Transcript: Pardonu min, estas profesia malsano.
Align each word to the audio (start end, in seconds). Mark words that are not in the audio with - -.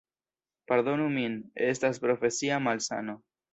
Pardonu 0.71 1.05
min, 1.17 1.35
estas 1.67 2.01
profesia 2.07 2.61
malsano. 2.71 3.19